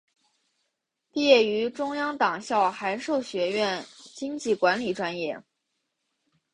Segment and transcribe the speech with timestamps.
[1.11, 3.85] 毕业于中央党校函授学院
[4.15, 5.39] 经济管理专业。